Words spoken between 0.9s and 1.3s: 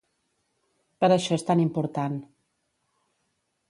Per